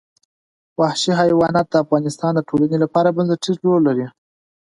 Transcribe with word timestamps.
وحشي 0.79 1.11
حیوانات 1.21 1.67
د 1.69 1.75
افغانستان 1.83 2.31
د 2.35 2.39
ټولنې 2.49 2.77
لپاره 2.83 3.15
بنسټيز 3.17 3.55
رول 3.65 3.81
لري. 3.87 4.05